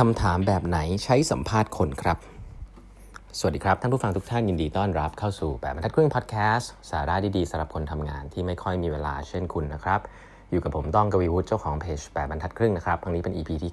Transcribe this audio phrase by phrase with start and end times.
[0.00, 2.18] คำถามแบบไหนใช้สัมภาษณ์คนครับ
[3.38, 10.00] สวัสดีครับ ท่านผู้ฟังทุกท่านยินดีต้อนรับเข้าสู่แบบบรรทัดครึ่งพอดแคสต์สาระดีๆสำหรับคนทำงานที่ไม่ค่อยมีเวลาเช่นคุณนะครับ
[10.50, 13.72] อยู่กับผมต้องกวีวุฒิเจ้าของเพจแบบบรรทัดครึ่งนะครับครั้งนี้เป็น EP ที่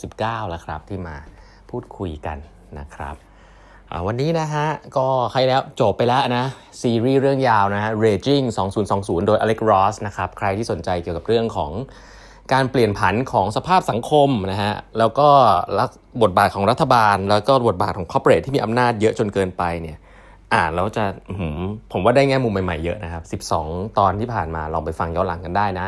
[0.00, 1.16] 969 แล้วครับที่มา
[1.70, 2.38] พูดคุยกัน
[2.78, 3.14] นะครับ
[4.06, 6.44] วันนี้นะฮะ ก็ใครแล้วจบไปแล้วนะ
[6.80, 8.44] ซีรีส์เรื่องยาวนะฮะ Raging
[8.86, 11.72] 2020 โดย Alex Ross นะครับ ใครที่สนใจเกี่ยวกับเรื่องของ
[12.52, 15.28] การเปลี่ยนผันของสภาพสังคมนะฮะแล้วก็
[16.22, 19.98] บทบาทของรัฐบาล แล้วก็บทบาทของคอร์เปอเรทที่มีอำนาจเยอะจนเกินไปเนี่ย
[20.54, 21.04] อ่านแล้วจะ
[21.92, 25.86] ผมว่าได้แง่มุมใหม่ๆเยอะนะครับ 12 ตอนที่ผ่านมาลองไปฟังย้อนหลังกันได้นะ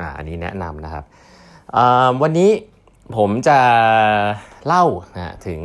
[0.00, 1.04] อ่าอันนี้แนะนำนะครับ
[2.22, 2.50] วันนี้
[3.16, 3.58] ผมจะ
[4.66, 4.84] เล่า
[5.16, 5.60] นะถึง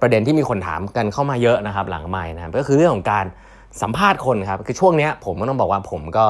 [0.00, 3.26] ประเด็นที่มีคนถามกันเข้ามาเยอะนะครับ หลังใหม่นะครับก็คือเรื่องของการ
[3.82, 6.26] สัมภาษณ์คนครับคือช่วงนี้ผมก็ต้องบอกว่าผมก็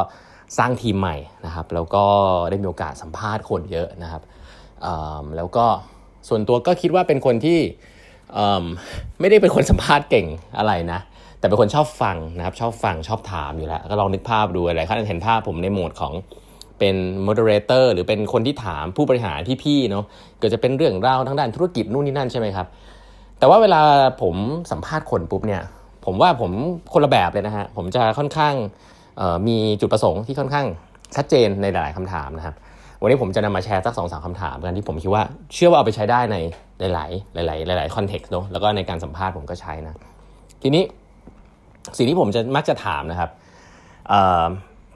[0.59, 2.05] สร้างทีมใหม่นะครับ แล้วก็
[2.51, 4.23] ได้มีโอกาสสัมภาษณ์คนเยอะนะครับ
[5.37, 5.67] แล้วก็
[6.29, 7.59] ส่วนตัวก็คิดว่าเป็นคนที่
[9.21, 10.27] ไม่ได้เป็นคนสัมภาษณ์เก่ง
[10.59, 11.01] อะไรนะ
[11.39, 16.13] แต่เป็นคนชอบฟังนะครับชอบฟังชอบถามอยู่แล้วก็ลองนึกภาพดูอะไรครับเห็นภาพผมในโหมดของ
[16.79, 16.95] เป็น
[17.27, 20.05] moderator หรือเป็นคนที่ถามผู้บริหารพี่ๆเนาะ
[20.39, 22.67] เกิดจะเป็นเรื่องราวทั้งด้านธุรกิจนู่นนี่นั่นใช่ไหมครับ
[23.39, 23.81] แต่ว่าเวลา
[24.23, 24.37] ผม
[24.71, 25.63] สัมภาษณ์คนปุ๊บเนี่ย
[26.05, 26.51] ผมว่าผม
[26.93, 28.55] คนละแบบเลยนะฮะผมจะค่อนข้าง
[29.49, 30.67] มีจุดประสงค์ที่ค่อนข้าง
[31.17, 32.55] ชัดเจนในหลายคำถามนะครับ
[33.03, 36.37] วันนี้ผมจะนำมาแชร์สักสองสามคำถามกันที่ผมคิดว่าเชื่อว่าเอาไปใช้ได้ใน
[36.95, 37.07] หลา
[37.47, 39.95] ย ๆ หลาย ๆ หลาย ๆ คอนเท็กซ์เนาะแล้วก็ในการสัมภาษณ์ผมก็ใช้นะ
[40.63, 40.83] ทีนี้
[41.97, 43.31] สิ่งที่ผมจะมักจะถามนะครับ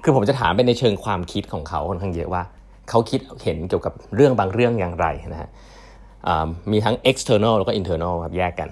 [0.05, 2.43] คือผมจะถามเป็นในเชิงความคิดของเขาค่อนข้างเยอะว่า
[2.91, 5.51] เขาคิดเห็นเกี่ยวกับเรื่องบางเรื่องอย่างไรนะฮะ
[6.73, 8.69] มีทั้ง external แล้วก็ internal ครับแยกกัน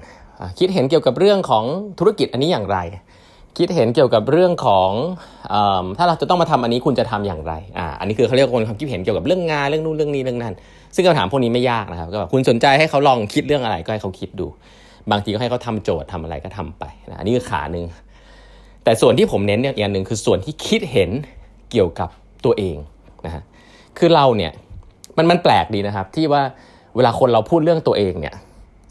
[0.58, 1.64] คิดเห็นเกี่ยวกับเรื่องของ
[1.98, 2.78] ธุรกิจอันนี้อย่างไร
[3.58, 4.91] คิดเห็นเกี่ยวกับเรื่องของ
[5.53, 5.55] อ
[5.98, 10.55] ถ้าเราจะต้องมาทำอันนี้คุณจะทำอย่างไรอ่าอันนี้คือเขาเรียกว่าคนความคิดเห็นเกี่ยวกับเรื่องงานเรื่องนู่นเรื่องนี้เรื่องนั้น
[10.95, 14.46] ซึ่งคำถามพวกนี้ไม่ยากนะครับก็แบบคุณสนใจให้เขาลองคิดเรื่องอะไรก็ให้เขาคิดดู
[15.11, 17.85] บางทีก็ให้เขาทำโจทย์ทำอะไรก็ทำไปนะอันนี้คือขาหนึ่ง
[18.85, 21.11] แต่ส่วนที่ผมเน้นเนี่ยอย่างหนึ่งคือส่วนที่คิดเห็น
[21.70, 22.08] เกี่ยวกับ
[22.45, 22.77] ตัวเอง
[23.27, 23.42] นะฮะ
[23.98, 24.52] คือเราเนี่ย
[25.17, 26.42] มันมันแปลกดีนะครับ ที่ว่า
[26.96, 28.35] เวลาคนเราพูดเรื่องตัวเองเนี่ย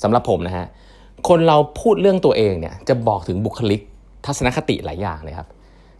[0.03, 0.65] สำหรับผมนะฮะ
[1.29, 3.81] คนเราพูดเรื่องตัวเองเนี่ยจะบอกถึงบุคลิก
[4.25, 5.47] ทัศนคติหลายอย่างเลยครับ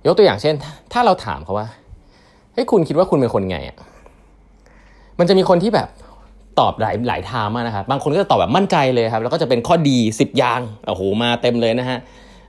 [0.06, 0.56] ยกตัวอย่างเช่น
[0.94, 1.68] ถ้าเราถามเขาว่า
[2.54, 3.78] เฮ้ยคุณคิดว่าคุณเป็นคนไงอะ
[5.20, 5.88] มันจะมีคนที่แบบ
[6.60, 12.00] ตอบหลายหลายทางมากนะครับ บางคนก็จะตอบแบบมั่นใจเลยครับ แล้วก็จะเป็นข้อดีสิบอย่าง โอ้โห มาเต็มเลยนะฮะ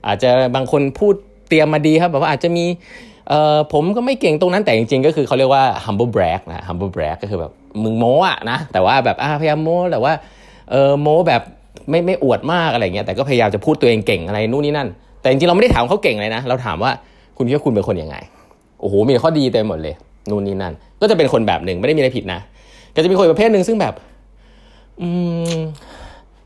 [0.06, 1.14] อาจจะบางคนพูด
[1.48, 2.64] เตรียมมาดีครับ แบบว่าอาจจะมี
[3.28, 7.52] เอ่อ ผมก็ไม่เก่งตรงนั้น แต่จริงๆ ก็คือเขาเรียกว่า humble brag นะ humble brag ก็คือแบบ
[7.82, 10.12] มึงโม้อะนะ แต่ว่าแบบอ่าพยายามโม้แต่ว่า
[10.70, 11.42] เออโม้แบบ
[11.90, 14.88] ไม่ไม่อวดมากอะไรเงี้ย แต่ก็พยายามจะพูดตัวเองเก่งอะไรนู่นนี่นั่น
[15.22, 16.90] แต่จริงๆเราไม่ได้ถามเขาเก่งเลยนะ เราถามว่า
[17.36, 18.16] คุณคิดว่าคุณเป็นคนยังไง
[18.80, 19.94] โอ้โห มีข้อดีเต็มหมดเลย
[20.30, 22.40] นู่นนี่นั่น ก็จะเป็นคนแบบหนึ่งไม่ได้มีอะไรผิดนะ
[22.94, 23.94] ก็จะมีคนประเภทหนึ่งซึ่งแบบ
[25.00, 25.08] อื
[25.52, 25.56] ม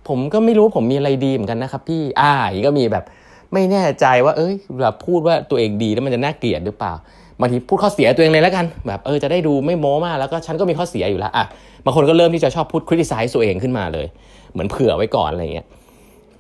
[0.08, 3.04] ผมก็ไม่รู้ผมมีอะไรดีเหมือนกันนะครับพี่ อ่าอีกก็มีแบบ
[3.52, 6.92] ไม่แน่ใจว่า เอ้ยแบบพูดว่าตัวเองดีแล้วมันจะน่าเกลียดหรือเปล่า
[7.40, 11.44] บางทีพูดข้อเสียตัวเองเลยแล้วกัน แบบเออจะได้ดูไม่โม้มากแล้วก็ฉันก็มีข้อเสียอยู่แล้วอะ
[11.84, 14.06] บางคนก็เริ่มที่จะชอบพูดคริติไซส์ตัวเองขึ้นมาเลย
[14.52, 15.66] เหมือนเผื่อไว้ก่อนอะไรเงี้ย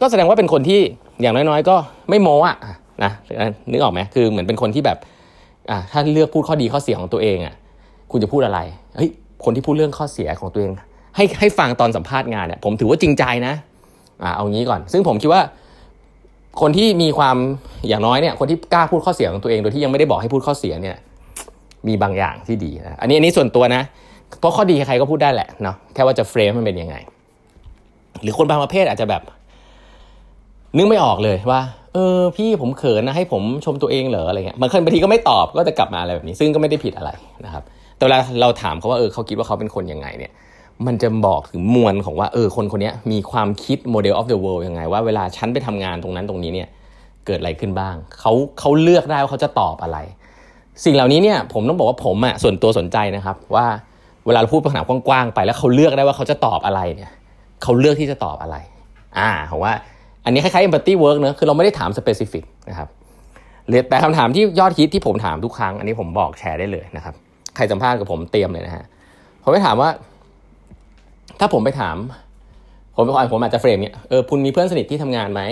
[0.00, 0.80] ก็แสดงว่าเป็นคนที่
[1.22, 1.76] อย่างน้อยๆ ก็
[2.10, 2.56] ไม่โม้อะ
[3.04, 3.12] นะ
[3.70, 4.98] นึกออกไหมคือเหมือนเป็นคนที่แบบ
[5.70, 7.54] อ่าถ้าเลือกพูดข้อดีข้อเสียของตัวเองอะ
[8.10, 8.60] คุณจะพูดอะไร
[8.96, 9.10] เฮ้ย
[9.44, 10.72] คนที่พูดเรื่องข้อเสียของตัวเอง
[11.16, 13.54] ให้ให้ฟังตอนสัมภาษณ์งานเนี่ยผมถือว่าจริงใจนะ
[14.22, 15.42] อ่าเอางี้ก่อน ซึ่งผมคิดว่า
[16.60, 17.36] คนที่มีความ
[17.88, 20.96] อย่างน้อยเนี่ย คนที่กล้าพูดข้อเสียของตัวเอง โดยที่ยังไม่ได้บอกให้พูดข้อเสียเนี่ย
[21.88, 23.82] มีบางอย่างที่ดีนะอันนี้อันนี้ส่วนตัวนะ
[24.40, 26.96] เพราะข้อดีใครก็พูดได้แหละเนาะแค่ว่าจะเฟรมมันเป็นยังไง
[28.22, 29.22] หรือคนบางประเภทอาจจะแบบ
[30.76, 31.60] นึกไม่ออกเลยว่า
[31.94, 37.10] เออพี่ผมเขินนะให้ผมชมตัวเองเหรออะไรเงี้ยบางคนบางทีก็ไม่ตอบก็จะกลับมาอะไรแบบนี้ ซึ่งก็ไม่ได้ผิดอะไร
[37.44, 37.62] นะครับ
[37.96, 40.32] แต่เวลาเราถามเขาว่าเออเขาคิดว่าเขาเป็นคนยังไงเนี่ย
[40.86, 46.68] มันจะบอกถึงมวลของว่าเออคนคนนี้มีความคิด model of the world ยังไง ว่าเวลาฉันไปทำงานตรงนั้นตรงนี้เนี่ย
[47.26, 49.98] เกิดอะไรขึ้นบ้างเขาเขาเลือกได้ว่าเขาจะตอบอะไร
[50.84, 53.66] สิ่งเหล่านี้เนี่ยผมต้องบอกว่าผมอะส่วนตัวสนใจนะครับว่า
[54.26, 57.10] เวลาเราพูดปัญหากว้างๆไปแล้วเขาเลือกได้ว่าเขาจะตอบอะไรเนี่ย
[57.62, 58.56] เขาเลือกที่จะตอบอะไร
[59.18, 59.72] อ่าผมว่า
[60.26, 62.88] อันนี้คล้ายๆ empathy work เนอะคือเราไม่ได้ถาม specific นะครับ
[63.88, 67.14] แต่คำถามที่ยอดฮิตที่ผมถามทุกครั้ง อันนี้ผมบอกแชร์ได้เลยนะครับ
[67.56, 68.84] ใครสัมภาษณ์กับผมเตรียมเลยนะฮะ
[69.42, 69.90] ผมไปถามว่า
[71.40, 71.96] ถ้าผมไปถาม
[72.96, 75.42] ผมไปผมอาจจะเฟรมเนี่ยเออคุณมีเพื่อนสนิทที่ทำงานไหม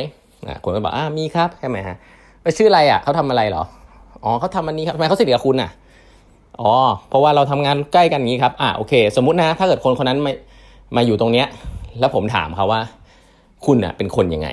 [0.46, 1.96] อ่าคนก็บอกอ่ามีครับใช่ไหมฮะ
[2.42, 3.64] ไปชื่ออะไรอะเขาทำอะไรเหรอ
[4.24, 5.70] อ๋อเขาทำอันนี้ครับทำไมเขาสนิทกับคุณอะ
[6.60, 6.72] อ๋อ
[7.08, 10.32] เพราะว่าเราทำงานใกล้กันนี้ครับอ่าโอเค สมมุตินะ ถ้าเกิดคนคนนั้นมา
[10.96, 11.46] มาอยู่ตรงเนี้ย
[12.00, 12.80] แล้วผมถามเขาว่า
[13.66, 14.49] คุณอะเป็นคนยังไง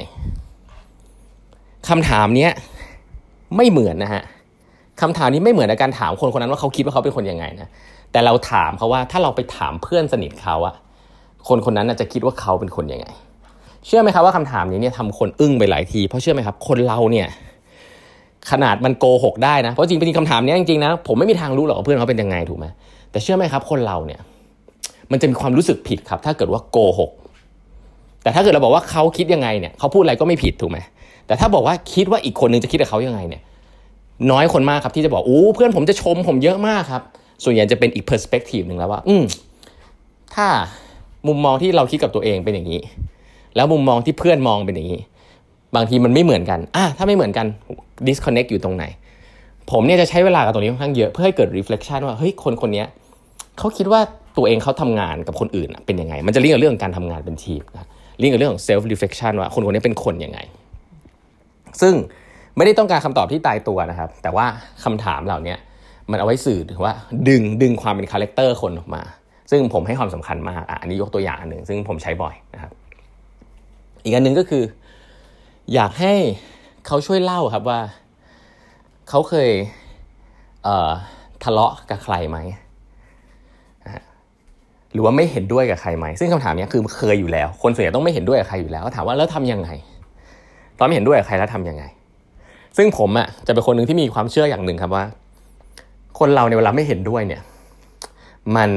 [1.89, 2.51] คำถามเนี้ย
[3.57, 4.23] ไม่เหมือนนะฮะ
[5.01, 7.69] คำถามนี้ไม่เหมือนในการถามคนคนนั้นว่าเขาคิดว่าเขาเป็นคนยังไงนะ
[8.11, 10.75] แต่เราถามเขาว่าถ้าเราไปถามเพื่อนสนิทเขาอะ
[11.47, 13.07] คนคนนั้นจะคิดว่าเขาเป็นคนยังไง
[13.85, 17.27] เชื่อไหมครับว่าคำถามนี้เนี่ยทำคนอึ้งไปหลายที เพราะเชื่อไหมครับ คนเราเนี่ย
[18.51, 22.65] ขนาดมันโกหกได้นะเพราะจริงเป็นคำถามนี้จริงๆนะผมไม่มีทางรู้หรอกว่าเพื่อนเขาเป็นยังไงถูกไหม
[23.11, 24.19] แต่เชื่อไหมครับ คนเราเนี่ย
[25.11, 27.11] มันจะมีความรู้สึกผิดครับ ถ้าเกิดว่าโกหก
[28.23, 30.77] แต่ถ้าเกิดเราบอกว่าเขาคิดยังไงเนี่ยเขาพูดอะไรก็ไม่ผิดถูกไหม
[31.27, 33.41] แต่ถ้าบอกว่าคิดว่าอีกคนนึงจะคิดกับเขายังไงเนี่ย
[34.31, 37.01] น้อยคนมากครับที่จะบอกอู้เพื่อนผมจะชมผมเยอะมากครับ
[37.43, 39.23] ส่วนใหญ่จะเป็นอีกเพอร์สเปกทีฟหนึ่งแล้วว่า อืม
[40.35, 40.47] ถ้า
[41.27, 42.81] มุมมองที่เราคิดกับตัวเองเป็นอย่างนี้
[43.55, 44.99] แล้วมุมมองที่เพื่อนมองเป็นอย่างนี้
[45.75, 47.45] บางทีมันไม่เหมือนกันอะถ้าไม่เหมือนกัน
[48.07, 48.85] disconnect อยู่ตรงไหน
[49.71, 52.83] ผมเนี่ยจะใช้เวลากับตรงนี้ค่อนข้างเยอะเพื่อให้เกิด reflection ว่าเฮ้ยคนคนนี้
[53.57, 54.01] เขาคิดว่า
[54.37, 57.87] ตัวเองเขาทำงานกับคนอื่นเป็นยังไง มันจะเรื่องกับเรื่องการทำงานเป็นทีมนะ
[58.21, 60.39] เรื่องกับเรื่องของ self reflection ว่าคนคนนี้เป็นคนยังไง
[61.81, 61.93] ซึ่ง
[62.57, 64.45] ไม่ได้ต้องการคำตอบที่ตายตัวนะครับ แต่ว่า
[64.83, 65.55] คำถามเหล่านี้
[66.11, 66.93] มันเอาไว้สื่อถึงว่า
[67.27, 69.01] ดึงดึงความเป็นคาแรคเตอร์คนออกมา
[69.51, 72.71] ซึ่งผมให้ความสำคัญมากอะอันนี้ยกตัวอย่างอันหนึ่งซึ่งผมใช้บ่อยนะครับ
[74.03, 74.63] อีกอันหนึ่งก็คือ
[75.73, 76.13] อยากให้
[76.87, 77.79] เขาช่วยเล่าครับว่า
[79.09, 79.49] เขาเคย
[80.63, 80.91] เอ่อ
[81.43, 82.37] ทะเลาะกับใครไหม
[84.93, 89.69] หรือว่าไม่เห็นด้วยกับใครไหม ซึ่งคำถามนี้คือเคยอยู่แล้ว คนส่วนใหญ่ต้องไม่เห็นด้วยกับใครอยู่แล้วถามว่าแล้วทำยังไง
[90.77, 91.83] ตอนไม่เห็นด้วยกับใครแล้วทำยังไง
[92.77, 95.03] ซึ่งผมอะจะเป็นคนหนึ่งที่มีความเชื่ออย่างหนึ่งครับว่า
[96.19, 97.41] คนเราในเวลาไม่เห็นด้วยเนี่ย
[98.55, 98.69] มัน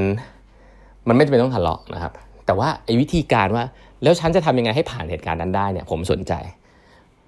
[1.08, 2.12] มันไม่จำเป็นต้องทะเลาะนะครับ
[2.46, 3.64] แต่ว่าไอ้วิธีการว่า
[4.02, 6.32] แล้วฉันจะทำยังไงให้ผ่านเหตุการณ์นั้นได้เนี่ย ผมสนใจ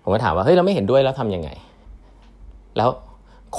[0.03, 1.51] ผมก็ถามว่าเฮ้ยเราไม่เห็นด้วยแล้วทํำยังไง
[2.77, 2.89] แล้ว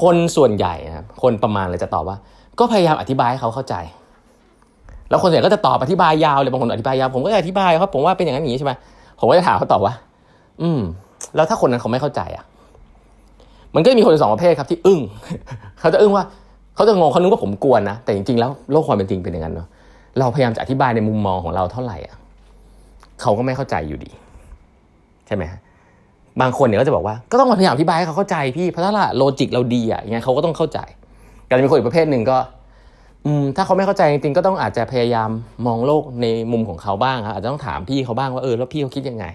[0.02, 2.18] คนส่วนใหญ่นะครับคนประมาณเลยจะตอบว่า
[2.60, 3.76] ก็พยายามอธิบายให้เขาเข้าใจ
[5.10, 8.74] แล้วคนส่วนใหญ่ก็จะตอบอธิบายยาวเลยบางคนอธิบายยาวผมก็จะอธิบายครับผมว่าเป็นอย่างนั้นอย่างนี้ใช่ไหม
[9.20, 9.94] ผมก็จะถามเขาตอบว่า
[10.62, 10.80] อืม
[11.36, 12.46] แล้วถ้าคนนั้นเขาไม่เข้าใจอะ
[13.76, 15.00] มันก็มีคนสองประเภทครับที่อึ้ง
[15.80, 16.24] เขาจะอึ้งว่า
[16.76, 19.68] เขาจะงงเขานึกว่าผมกวนนะแต่จริงๆแล้วโลกความเป็นจริงเป็นอย่างนั้นเนาะ
[20.20, 22.16] เราพยายามจะอธิบายในมุมมองของเราเท่าไหร่อะ
[23.22, 24.10] เขาก็ไม่เข้าใจอยู่ดี
[25.28, 25.60] ใช่ไหมฮะ
[26.42, 30.80] บางคนเนี่ยก็จะบอกว่าก็ต้องพยายามอธิบายให้เขาเข้าใจพี่เพราะถ้าละโลจิกเราดีอะยังไงเขาก็ต้องเข้าใจ
[31.46, 32.38] แต่จะมีคนอีกประเภทหนึ่งก็
[33.56, 35.30] ถ้าเขาไม่เข้าใจจริงๆก็ต้องอาจจะพยายาม
[35.66, 39.26] มองโลกในมุมของเขาบ้างครับอาจจะต้องถามพี่เขาบ้างว่าเออแล้วพี่เขาคิดยังไง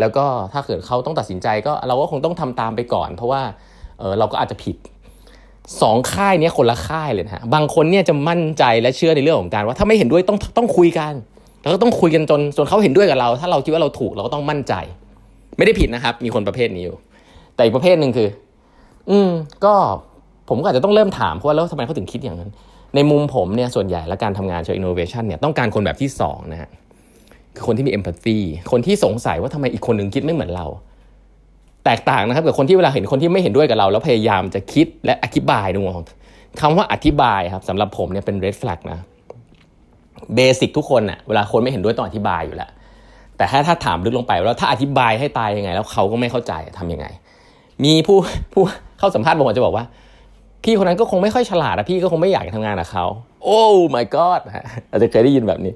[0.00, 3.42] แล้วก็ถ้าเกิดเขาต้องตัดสินใจก็เราก็คงต้องทำตามไปก่อน เพราะว่า
[3.98, 4.76] เออเราก็อาจจะผิด
[5.82, 11.12] สองค่ายนี้คนละค่ายเลยนะฮะบางคนเนี่ยจะมั่นใจและเชื่อในเรื่องของการว่าถ้าไม่เห็นด้วยต้องต้องคุยกัน
[11.62, 14.74] แล้วก็ต้องคุยกันจนจนเขาเห็นด้วยกับเรา ถ้าเราคิดว่าเราถูกเราก็ต้องมั่นใจ
[15.56, 16.96] ไม่ได้ผิดนะครับ มีคนประเภทนี้อยู่
[17.54, 18.28] แต่อีกประเภทหนึ่งคือ
[19.10, 19.30] อืม
[19.64, 19.74] ก็
[20.48, 22.50] ผมก็อาจจะต้องเริ่มถามเพราะว่าแล้วทำไมเขาถึงคิดอย่างนั้น
[22.94, 26.70] ในมุมผมเนี่ยส่วนใหญ่และการทำงานเชิงอินโนเวชันเนี่ยต้องการคนแบบที่สองนะฮะ
[27.54, 28.38] คือคนที่มีเอมพัตตี
[28.72, 30.66] คนที่สงสัยว่าทำไมอีกคนหนึ่งคิดไม่เหมือนเรา
[31.84, 36.04] แตกต่างนะครับกับคนที่เวลาเห็นคนที่ไม่เห็นด้วยกับเรา แล้วพยายามจะคิดและอธิบายดูของ
[36.60, 38.98] คำว่าอธิบายครับสำหรับผมเนี่ยเป็น red flag นะ
[40.34, 42.70] เบสิกทุกคนอะเวลาคนไม่เห็นด้วยต้องอธิบายอยู่แล้ว
[43.36, 47.06] แต่ถ้าถ้าถามลึกลงไปแล้วถ้าอธิบายให้ตายยังไง แล้วเขาก็ไม่เข้าใจทํำยังไง
[47.84, 48.18] มีผู้
[48.52, 48.62] ผู้
[48.98, 49.84] เข้าสัมภาษณ์บางคนจะบอกว่า
[50.66, 53.06] พี่คนนั้นก็คงไม่ค่อยฉลาดนะพี่ก็คงไม่อยากทำงานกับเขา
[53.44, 53.62] โอ้
[53.94, 54.40] my god
[54.90, 55.72] อาจจะเคยได้ยินแบบนี้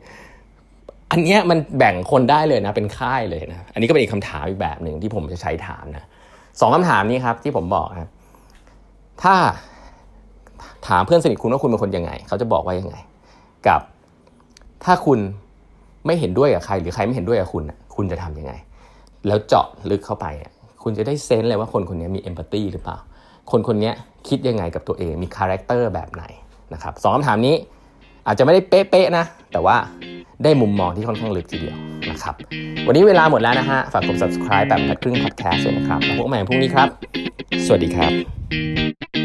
[1.12, 6.04] อันเนี้ยมันแบ่งคนได้เลยนะ เป็นค่ายเลยนะอันนี้ก็เป็นอีกคำถามอีกแบบหนึ่งที่ผมจะใช้ถามนะ
[6.60, 8.10] สองคำถามนี้ครับ ที่ผมบอกครับ
[9.22, 9.34] ถ้า
[10.88, 12.97] ถามเพื่อนสนิทคุณว่าคุณเป็นคนยังไง เขาจะบอกว่ายังไง
[13.66, 13.80] กับ
[14.85, 15.18] ถ้าคุณ
[16.06, 17.62] ไม่เห็นด้วยกับใคร หรือใครไม่เห็นด้วยกับคุณ
[17.97, 18.52] คุณจะทำยังไง
[19.26, 20.26] แล้วเจาะลึกเข้าไป
[20.82, 22.99] คุณจะได้ sense เลยว่าคนคนนี้มี empathy หรือเปล่า
[23.52, 23.92] คนคนนี้
[24.28, 26.25] คิดยังไงกับตัวเองมีคาแรคเตอร์แบบไหน
[26.73, 27.54] นะครับสองคำถามนี้
[28.26, 29.76] อาจจะไม่ได้เป๊ะๆนะ แต่ว่า
[30.45, 31.76] ได้มุมมองที่ค่อนข้างลึกทีเดียว
[32.11, 32.35] นะครับ
[32.87, 36.88] วันนี้เวลาหมดแล้วนะฮะ ฝากกด subscribe แปดครึ่ง podcast ด้วยนะครับ แล้วพบกันใหม่พรุ่งนี้ครับ
[37.66, 39.20] สวัสดีครับ